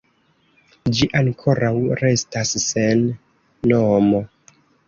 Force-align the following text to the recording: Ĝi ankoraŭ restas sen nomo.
Ĝi 0.99 1.07
ankoraŭ 1.19 1.69
restas 2.01 2.57
sen 2.65 3.07
nomo. 3.75 4.27